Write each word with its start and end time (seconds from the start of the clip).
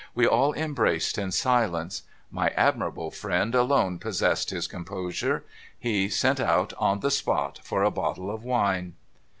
We 0.15 0.25
all 0.25 0.55
embraced 0.55 1.19
in 1.19 1.31
silence. 1.31 2.01
My 2.31 2.49
admirable 2.57 3.11
friend 3.11 3.53
alone 3.53 3.99
possessed 3.99 4.49
his 4.49 4.65
composure. 4.65 5.43
He 5.77 6.09
sent 6.09 6.39
out, 6.39 6.73
on 6.79 7.01
the 7.01 7.11
spot, 7.11 7.59
for 7.61 7.83
a 7.83 7.91
bottle 7.91 8.31
of 8.31 8.43
wine.' 8.43 8.95